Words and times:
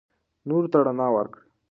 نورو 0.47 0.67
ته 0.71 0.77
رڼا 0.87 1.07
ورکړئ. 1.15 1.43